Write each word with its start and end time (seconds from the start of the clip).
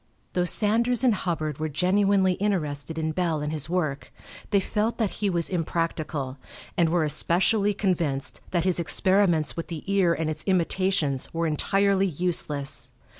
Though 0.33 0.45
Sanders 0.45 1.03
and 1.03 1.13
Hubbard 1.13 1.59
were 1.59 1.69
genuinely 1.69 2.33
interested 2.33 2.97
in 2.97 3.11
Bell 3.11 3.39
and 3.41 3.51
his 3.51 3.69
work, 3.69 4.11
they 4.49 4.59
felt 4.59 4.97
that 4.97 5.11
he 5.21 5.29
was 5.29 5.47
impractical, 5.47 6.39
and 6.75 6.89
were 6.89 7.03
especially 7.03 7.75
convinced 7.75 8.41
that 8.49 8.63
his 8.63 8.79
experiments 8.79 9.55
with 9.55 9.67
the 9.67 9.83
ear 9.85 10.15
and 10.15 10.27
its 10.27 10.43
imitations 10.47 11.31
were 11.35 11.45
entirely 11.45 12.07
useless. 12.07 12.89